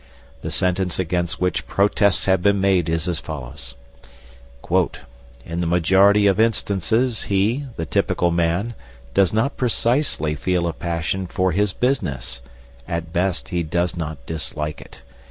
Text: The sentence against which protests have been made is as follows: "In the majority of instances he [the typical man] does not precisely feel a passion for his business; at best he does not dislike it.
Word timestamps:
The 0.41 0.49
sentence 0.49 0.97
against 0.97 1.39
which 1.39 1.67
protests 1.67 2.25
have 2.25 2.41
been 2.41 2.59
made 2.59 2.89
is 2.89 3.07
as 3.07 3.19
follows: 3.19 3.75
"In 5.45 5.61
the 5.61 5.67
majority 5.67 6.25
of 6.25 6.39
instances 6.39 7.25
he 7.25 7.67
[the 7.75 7.85
typical 7.85 8.31
man] 8.31 8.73
does 9.13 9.31
not 9.31 9.57
precisely 9.57 10.33
feel 10.33 10.65
a 10.65 10.73
passion 10.73 11.27
for 11.27 11.51
his 11.51 11.71
business; 11.71 12.41
at 12.87 13.13
best 13.13 13.49
he 13.49 13.61
does 13.61 13.95
not 13.95 14.17
dislike 14.25 14.81
it. 14.81 15.03